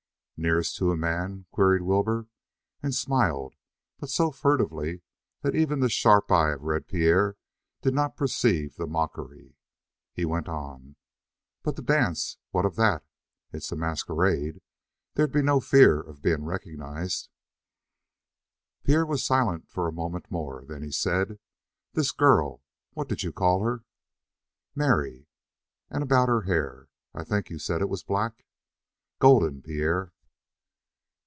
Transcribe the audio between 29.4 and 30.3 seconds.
Pierre."